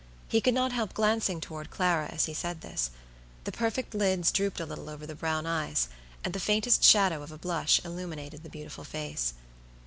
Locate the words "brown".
5.13-5.45